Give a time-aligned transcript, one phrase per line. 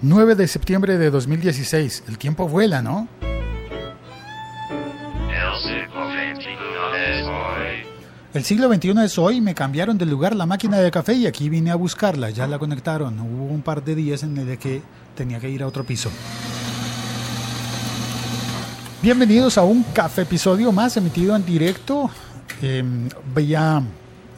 [0.00, 2.04] 9 de septiembre de 2016.
[2.08, 3.08] El tiempo vuela, ¿no?
[8.34, 11.48] El siglo XXI es hoy, me cambiaron de lugar la máquina de café y aquí
[11.48, 13.18] vine a buscarla, ya la conectaron.
[13.18, 14.82] Hubo un par de días en el que
[15.16, 16.10] tenía que ir a otro piso.
[19.02, 22.10] Bienvenidos a un café episodio más emitido en directo
[22.62, 22.84] eh,
[23.34, 23.82] vía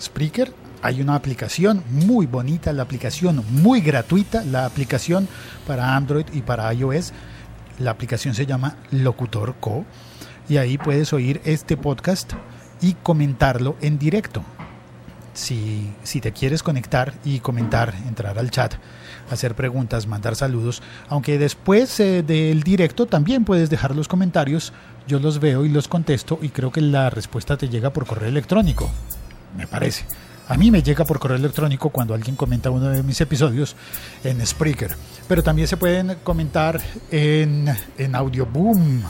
[0.00, 0.59] Spreaker.
[0.82, 5.28] Hay una aplicación muy bonita, la aplicación muy gratuita, la aplicación
[5.66, 7.12] para Android y para iOS.
[7.78, 9.84] La aplicación se llama Locutor Co.
[10.48, 12.32] Y ahí puedes oír este podcast
[12.80, 14.42] y comentarlo en directo.
[15.34, 18.74] Si, si te quieres conectar y comentar, entrar al chat,
[19.30, 24.72] hacer preguntas, mandar saludos, aunque después eh, del directo también puedes dejar los comentarios,
[25.06, 28.28] yo los veo y los contesto y creo que la respuesta te llega por correo
[28.28, 28.90] electrónico,
[29.56, 30.04] me parece.
[30.50, 33.76] A mí me llega por correo electrónico cuando alguien comenta uno de mis episodios
[34.24, 34.96] en Spreaker.
[35.28, 36.80] Pero también se pueden comentar
[37.12, 39.00] en, en Audioboom.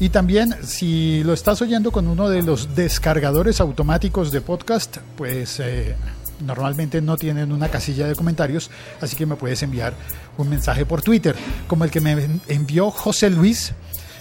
[0.00, 5.60] Y también si lo estás oyendo con uno de los descargadores automáticos de podcast, pues
[5.60, 5.94] eh,
[6.40, 9.94] normalmente no tienen una casilla de comentarios, así que me puedes enviar
[10.36, 11.36] un mensaje por Twitter,
[11.68, 13.72] como el que me envió José Luis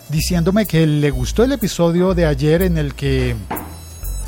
[0.10, 3.36] diciéndome que le gustó el episodio de ayer en el que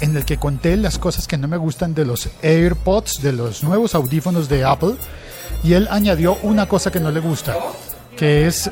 [0.01, 3.63] en el que conté las cosas que no me gustan de los AirPods, de los
[3.63, 4.95] nuevos audífonos de Apple,
[5.63, 7.55] y él añadió una cosa que no le gusta,
[8.17, 8.69] que es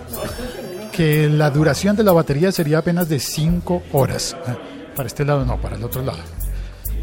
[0.91, 4.35] que la duración de la batería sería apenas de 5 horas.
[4.45, 4.55] Ah,
[4.95, 6.19] para este lado no, para el otro lado.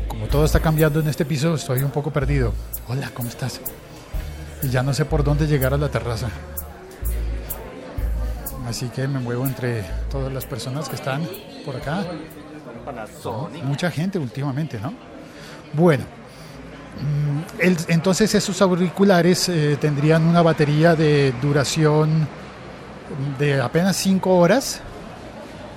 [0.07, 2.53] Como todo está cambiando en este piso, estoy un poco perdido.
[2.89, 3.61] Hola, ¿cómo estás?
[4.63, 6.29] Y ya no sé por dónde llegar a la terraza.
[8.69, 11.27] Así que me muevo entre todas las personas que están
[11.65, 12.05] por acá.
[13.65, 14.93] Mucha gente últimamente, ¿no?
[15.73, 16.05] Bueno,
[17.01, 22.27] mm, entonces esos auriculares eh, tendrían una batería de duración
[23.39, 24.81] de apenas 5 horas,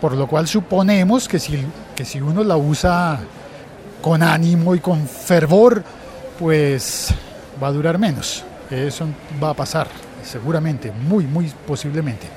[0.01, 3.19] por lo cual suponemos que si, que si uno la usa
[4.01, 5.83] con ánimo y con fervor,
[6.39, 7.13] pues
[7.61, 8.43] va a durar menos.
[8.69, 9.05] Eso
[9.41, 9.87] va a pasar,
[10.23, 12.27] seguramente, muy, muy posiblemente.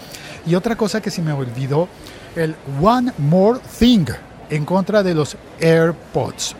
[0.46, 1.88] Y otra cosa que se me olvidó,
[2.36, 4.06] el One More Thing
[4.50, 6.54] en contra de los AirPods,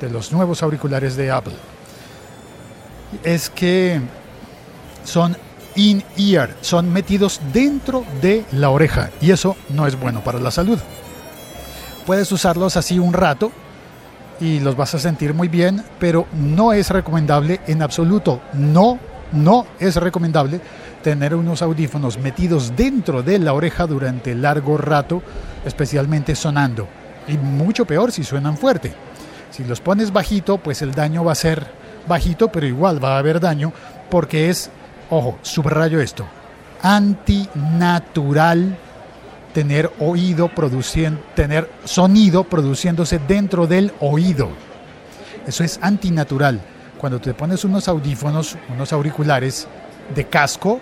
[0.00, 1.54] de los nuevos auriculares de Apple,
[3.24, 4.00] es que
[5.04, 5.36] son
[5.74, 10.78] in-ear, son metidos dentro de la oreja y eso no es bueno para la salud.
[12.06, 13.52] Puedes usarlos así un rato
[14.40, 18.98] y los vas a sentir muy bien, pero no es recomendable en absoluto, no,
[19.32, 20.60] no es recomendable
[21.02, 25.22] tener unos audífonos metidos dentro de la oreja durante largo rato,
[25.64, 26.88] especialmente sonando.
[27.30, 28.92] Y mucho peor si suenan fuerte.
[29.50, 31.66] Si los pones bajito, pues el daño va a ser
[32.06, 33.72] bajito, pero igual va a haber daño
[34.10, 34.70] porque es,
[35.10, 36.26] ojo, subrayo esto,
[36.82, 38.76] antinatural
[39.52, 44.48] tener oído produciendo, tener sonido produciéndose dentro del oído.
[45.46, 46.60] Eso es antinatural.
[46.98, 49.66] Cuando te pones unos audífonos, unos auriculares
[50.14, 50.80] de casco,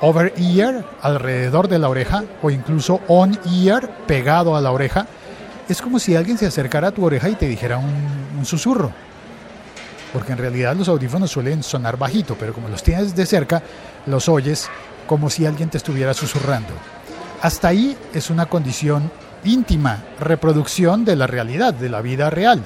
[0.00, 5.06] over ear alrededor de la oreja o incluso on ear pegado a la oreja,
[5.68, 8.92] es como si alguien se acercara a tu oreja y te dijera un, susurro.
[10.12, 13.62] Porque en realidad los audífonos suelen sonar bajito, pero como los tienes de cerca,
[14.04, 14.68] los oyes
[15.06, 16.74] como si alguien te estuviera susurrando.
[17.40, 19.10] Hasta ahí es una condición
[19.44, 22.62] íntima, reproducción de la realidad, de la vida real.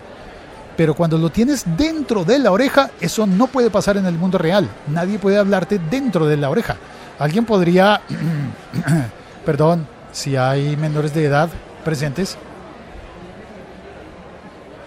[0.78, 4.38] Pero cuando lo tienes dentro de la oreja, eso no puede pasar en el mundo
[4.38, 4.68] real.
[4.86, 6.76] Nadie puede hablarte dentro de la oreja.
[7.18, 8.00] Alguien podría,
[9.44, 11.48] perdón, si hay menores de edad
[11.84, 12.38] presentes,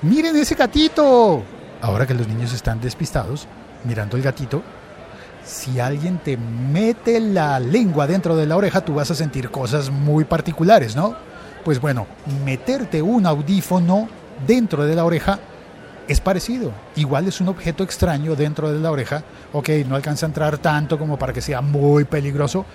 [0.02, 1.44] miren ese gatito.
[1.82, 3.46] Ahora que los niños están despistados,
[3.84, 4.64] mirando el gatito,
[5.44, 9.90] si alguien te mete la lengua dentro de la oreja, tú vas a sentir cosas
[9.90, 11.18] muy particulares, ¿no?
[11.66, 12.08] Pues bueno,
[12.46, 14.08] meterte un audífono
[14.48, 15.38] dentro de la oreja
[16.12, 16.74] es parecido.
[16.98, 19.24] Igual es un objeto extraño dentro de la oreja.
[19.54, 22.66] Ok, no alcanza a entrar tanto como para que sea muy peligroso.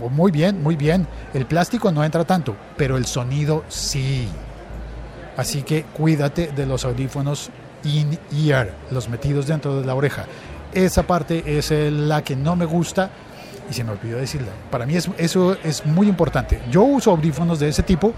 [0.00, 1.06] O, muy bien, muy bien.
[1.32, 4.26] El plástico no entra tanto, pero el sonido sí.
[5.36, 7.50] Así que cuídate de los audífonos
[7.84, 10.26] in-ear, los metidos dentro de la oreja.
[10.74, 13.10] Esa parte es la que no me gusta
[13.70, 14.50] y se me olvidó decirla.
[14.68, 16.60] Para mí eso es muy importante.
[16.72, 18.12] Yo uso audífonos de ese tipo,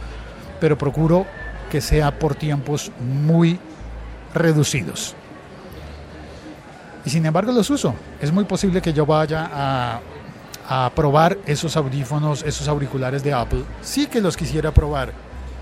[0.59, 1.27] pero procuro
[1.71, 3.59] que sea por tiempos muy
[4.35, 5.15] reducidos.
[7.05, 7.95] Y sin embargo los uso.
[8.21, 10.01] Es muy posible que yo vaya a,
[10.69, 13.65] a probar esos audífonos, esos auriculares de Apple.
[13.83, 15.13] Sí que los quisiera probar,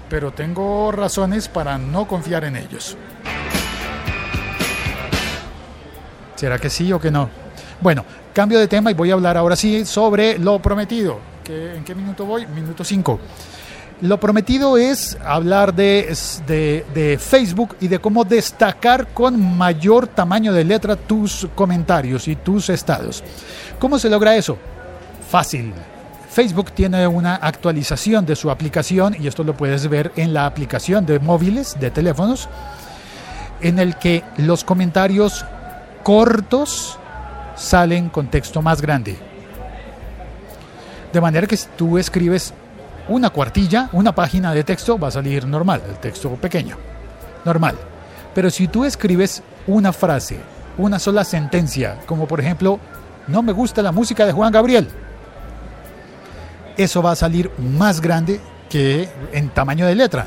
[0.09, 2.97] pero tengo razones para no confiar en ellos.
[6.37, 7.29] ¿Será que sí o que no?
[7.81, 11.31] Bueno, cambio de tema y voy a hablar ahora sí sobre lo prometido.
[11.51, 12.47] ¿En qué minuto voy?
[12.47, 13.21] Minuto 5.
[14.03, 16.17] Lo prometido es hablar de,
[16.47, 22.71] de, Facebook y de cómo destacar con mayor tamaño de letra tus comentarios y tus
[22.71, 23.23] estados.
[23.79, 24.57] ¿Cómo se logra eso?
[25.29, 25.75] Fácil.
[26.31, 31.05] Facebook tiene una actualización de su aplicación y esto lo puedes ver en la aplicación
[31.05, 32.49] de móviles, de teléfonos,
[33.61, 35.45] en el que los comentarios
[36.03, 36.99] cortos
[37.55, 39.19] salen con texto más grande.
[41.13, 42.55] De manera que si tú escribes
[43.11, 46.77] una cuartilla, una página de texto, va a salir normal, el texto pequeño,
[47.45, 47.77] normal.
[48.35, 50.39] Pero si tú escribes una frase,
[50.79, 52.79] una sola sentencia, como por ejemplo,
[53.27, 54.89] no me gusta la música de Juan Gabriel,
[56.77, 60.27] eso va a salir más grande que en tamaño de letra.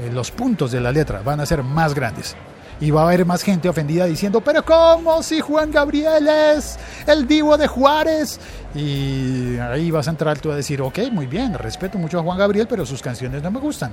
[0.00, 2.36] Eh, los puntos de la letra van a ser más grandes
[2.80, 7.26] y va a haber más gente ofendida diciendo, pero ¿cómo si Juan Gabriel es el
[7.26, 8.40] divo de Juárez?
[8.74, 12.38] Y ahí vas a entrar tú a decir, ok, muy bien, respeto mucho a Juan
[12.38, 13.92] Gabriel, pero sus canciones no me gustan.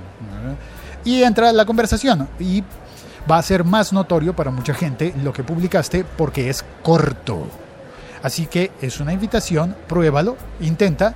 [1.04, 2.64] Y entra la conversación y
[3.30, 7.46] va a ser más notorio para mucha gente lo que publicaste porque es corto.
[8.22, 11.14] Así que es una invitación, pruébalo, intenta,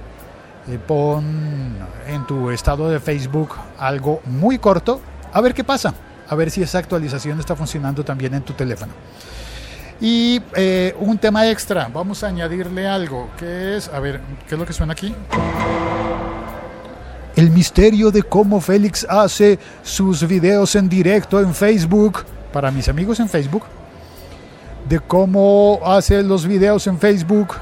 [0.69, 1.75] eh, pon
[2.07, 5.01] en tu estado de Facebook algo muy corto,
[5.33, 5.95] a ver qué pasa
[6.33, 8.93] a ver si esa actualización está funcionando también en tu teléfono.
[10.01, 14.59] Y eh, un tema extra, vamos a añadirle algo, que es, a ver, ¿qué es
[14.59, 15.15] lo que suena aquí?
[17.37, 23.21] El misterio de cómo Félix hace sus videos en directo en Facebook, para mis amigos
[23.21, 23.65] en Facebook,
[24.89, 27.57] de cómo hace los videos en Facebook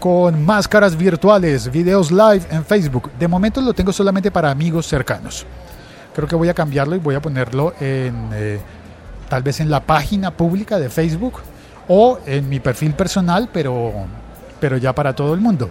[0.00, 3.10] con máscaras virtuales, videos live en Facebook.
[3.18, 5.46] De momento lo tengo solamente para amigos cercanos.
[6.14, 8.60] Creo que voy a cambiarlo y voy a ponerlo en eh,
[9.28, 11.40] tal vez en la página pública de Facebook
[11.88, 13.92] o en mi perfil personal, pero,
[14.60, 15.68] pero ya para todo el mundo.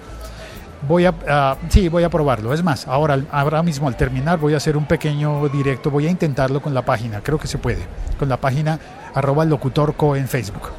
[0.88, 2.54] Voy a, sí, voy a probarlo.
[2.54, 5.90] Es más, ahora, ahora mismo al terminar voy a hacer un pequeño directo.
[5.90, 7.22] Voy a intentarlo con la página.
[7.22, 7.84] Creo que se puede.
[8.20, 8.80] Con la página
[9.14, 10.70] arroba locutorco en Facebook.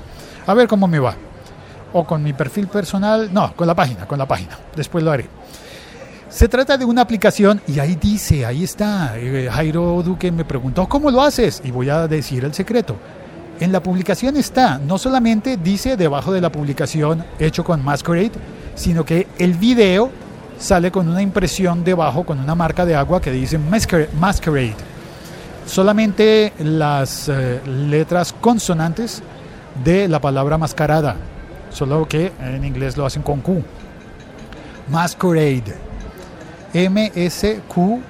[0.47, 1.15] A ver cómo me va.
[1.95, 3.33] O con mi perfil personal.
[3.33, 4.59] No, con la página, con la página.
[4.77, 5.27] Después lo haré.
[6.35, 10.89] Se trata de una aplicación y ahí dice, ahí está, eh, Jairo Duque me preguntó,
[10.89, 11.63] ¿cómo lo haces?
[11.65, 12.97] Y voy a decir el secreto.
[13.61, 18.33] En la publicación está, no solamente dice debajo de la publicación hecho con Masquerade,
[18.75, 20.11] sino que el video
[20.59, 24.75] sale con una impresión debajo, con una marca de agua que dice Masquerade.
[25.67, 29.23] Solamente las eh, letras consonantes
[29.85, 31.15] de la palabra mascarada,
[31.71, 33.63] solo que en inglés lo hacen con Q.
[34.89, 35.84] Masquerade.
[36.75, 38.03] MSQRD.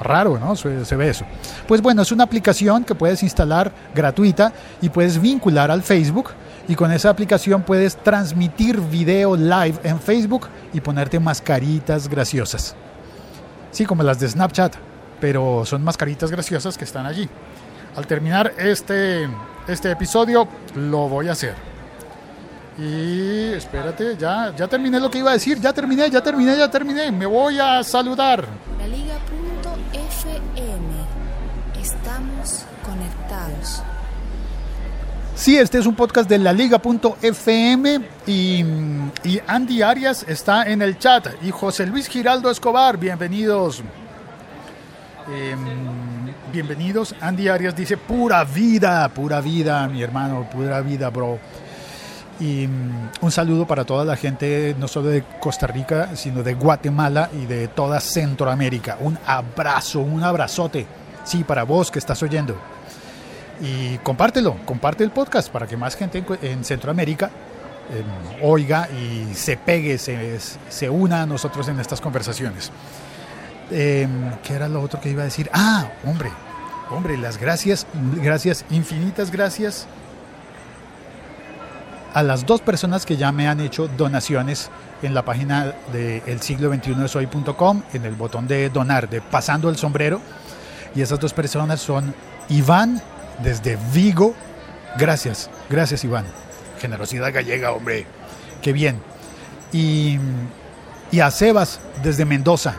[0.00, 0.54] Raro, ¿no?
[0.56, 1.24] Se, ve eso.
[1.66, 6.30] Pues bueno, es una aplicación que puedes instalar gratuita y puedes vincular al Facebook.
[6.68, 12.76] Y con esa aplicación puedes transmitir video live en Facebook y ponerte mascaritas graciosas.
[13.70, 14.76] Sí, como las de Snapchat,
[15.20, 17.28] pero son mascaritas graciosas que están allí.
[17.96, 19.28] Al terminar este,
[19.66, 20.46] este episodio,
[20.76, 21.67] lo voy a hacer.
[22.78, 26.70] Y espérate, ya, ya terminé lo que iba a decir, ya terminé, ya terminé, ya
[26.70, 27.10] terminé.
[27.10, 28.44] Me voy a saludar.
[28.78, 29.18] La Liga.fm.
[31.82, 33.82] Estamos conectados.
[35.34, 38.64] Sí, este es un podcast de la Liga.fm y,
[39.24, 43.82] y Andy Arias está en el chat y José Luis Giraldo Escobar, bienvenidos.
[45.28, 47.12] Em, bienvenidos.
[47.20, 51.40] Andy Arias dice, pura vida, pura vida, mi hermano, pura vida, bro.
[52.40, 56.54] Y mm, un saludo para toda la gente, no solo de Costa Rica, sino de
[56.54, 58.96] Guatemala y de toda Centroamérica.
[59.00, 60.86] Un abrazo, un abrazote.
[61.24, 62.56] Sí, para vos que estás oyendo.
[63.60, 67.28] Y compártelo, comparte el podcast para que más gente en, Centroamérica
[67.90, 72.70] em, oiga y se pegue, se, se, una a nosotros en estas conversaciones.
[73.72, 75.50] Em, ¿Qué era lo otro que iba a decir?
[75.52, 76.30] Ah, hombre,
[76.88, 77.84] hombre, las gracias,
[78.22, 79.88] gracias, infinitas gracias
[82.18, 84.70] a las dos personas que ya me han hecho donaciones
[85.02, 89.20] en la página de el siglo 21 de soy.com, en el botón de donar, de
[89.20, 90.20] pasando el sombrero.
[90.96, 92.12] Y esas dos personas son
[92.48, 93.00] Iván
[93.40, 94.34] desde Vigo.
[94.98, 96.24] Gracias, gracias Iván.
[96.80, 98.04] Generosidad gallega, hombre.
[98.62, 99.00] Qué bien.
[99.72, 100.18] Y,
[101.12, 102.74] y a Sebas desde Mendoza.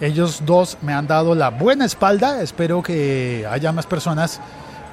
[0.00, 2.40] Ellos dos me han dado la buena espalda.
[2.40, 4.40] Espero que haya más personas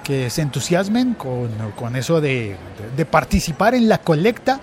[0.08, 2.56] que se entusiasmen con, con eso de,
[2.96, 4.58] de, participar en la colecta.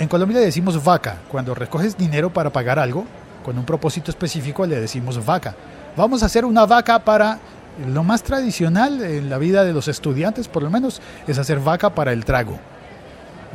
[0.00, 1.18] En Colombia le decimos vaca.
[1.28, 3.04] Cuando recoges dinero para pagar algo,
[3.44, 5.54] con un propósito específico, le decimos vaca.
[5.96, 7.38] Vamos a hacer una vaca para
[7.86, 11.94] Lo más tradicional en la vida de los estudiantes, por lo menos, es hacer vaca
[11.94, 12.58] para el trago,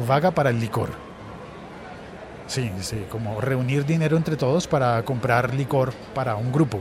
[0.07, 0.91] vaca para el licor.
[2.47, 6.79] Sí, sí, como reunir dinero entre todos para comprar licor para un grupo.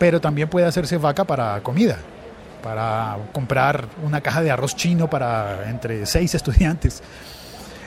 [0.00, 1.98] Pero también puede hacerse vaca para comida,
[2.64, 7.02] para comprar una caja de arroz chino para entre seis estudiantes.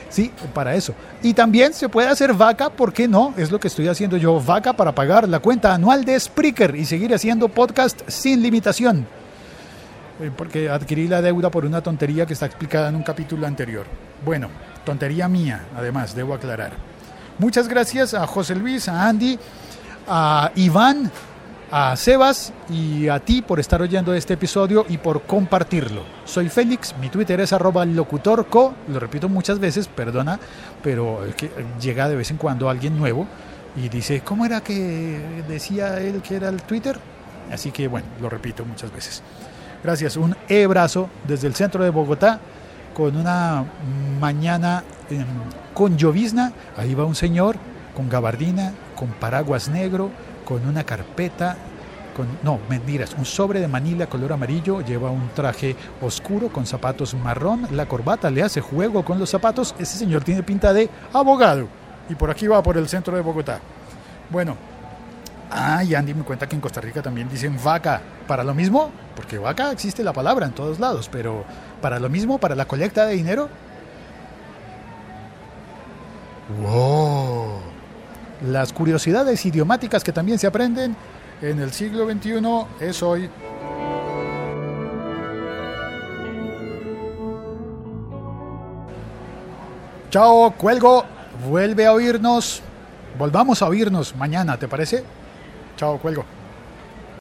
[0.08, 0.94] Sí, para eso.
[1.20, 3.34] Y también se puede hacer vaca, ¿por qué no?
[3.36, 6.84] Es lo que estoy haciendo yo, vaca para pagar la cuenta anual de Spreaker y
[6.84, 9.04] seguir haciendo podcast sin limitación.
[10.20, 13.84] Eh, porque adquirí la deuda por una tontería que está explicada en un capítulo anterior.
[14.24, 14.48] Bueno,
[14.84, 16.70] tontería mía, además, debo aclarar.
[17.38, 19.38] Muchas gracias a José Luis, a Andy,
[20.06, 21.10] a Iván,
[21.70, 26.02] a Sebas y a ti por estar oyendo este episodio y por compartirlo.
[26.24, 30.40] Soy Félix, mi Twitter es arroba locutorco, lo repito muchas veces, perdona,
[30.82, 31.20] pero
[31.80, 33.26] llega de vez en cuando alguien nuevo
[33.76, 36.98] y dice, ¿cómo era que decía él que era el Twitter?
[37.52, 39.22] Así que bueno, lo repito muchas veces.
[39.82, 42.40] Gracias, un e-brazo desde el centro de Bogotá
[42.94, 43.64] con una
[44.18, 44.82] mañana
[45.74, 47.56] con llovizna, ahí va un señor
[47.94, 50.10] con gabardina, con paraguas negro,
[50.48, 51.58] con una carpeta,
[52.42, 57.68] no, mentiras, un sobre de manila color amarillo, lleva un traje oscuro con zapatos marrón,
[57.70, 61.68] la corbata le hace juego con los zapatos, ese señor tiene pinta de abogado
[62.08, 63.60] y por aquí va por el centro de Bogotá.
[64.30, 64.56] Bueno,
[65.50, 68.90] ah, y Andy me cuenta que en Costa Rica también dicen vaca, para lo mismo,
[69.14, 71.44] porque vaca existe la palabra en todos lados, pero
[71.82, 73.50] para lo mismo, para la colecta de dinero.
[76.62, 77.07] ¡Wow!
[78.46, 80.94] Las curiosidades idiomáticas que también se aprenden
[81.42, 82.40] en el siglo XXI
[82.80, 83.28] es hoy.
[90.10, 91.04] Chao, cuelgo.
[91.48, 92.62] Vuelve a oírnos.
[93.18, 95.02] Volvamos a oírnos mañana, ¿te parece?
[95.76, 96.24] Chao, cuelgo.